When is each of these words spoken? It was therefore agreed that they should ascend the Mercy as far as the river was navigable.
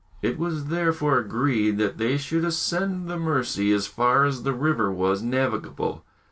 It 0.23 0.39
was 0.39 0.65
therefore 0.69 1.19
agreed 1.19 1.77
that 1.77 1.99
they 1.99 2.17
should 2.17 2.43
ascend 2.43 3.07
the 3.07 3.17
Mercy 3.19 3.71
as 3.71 3.85
far 3.85 4.25
as 4.25 4.41
the 4.41 4.51
river 4.55 4.91
was 4.91 5.21
navigable. 5.21 6.03